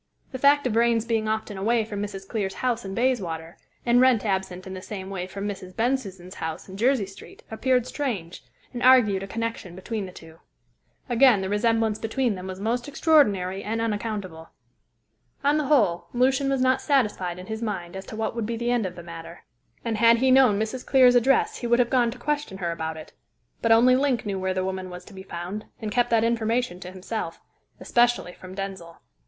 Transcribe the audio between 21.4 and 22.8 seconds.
he would have gone to question her